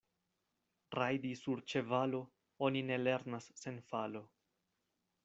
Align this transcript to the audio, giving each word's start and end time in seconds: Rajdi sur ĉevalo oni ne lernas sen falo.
Rajdi 0.99 1.33
sur 1.41 1.61
ĉevalo 1.73 2.21
oni 2.69 2.83
ne 2.89 2.97
lernas 3.09 3.51
sen 3.65 3.79
falo. 3.93 4.23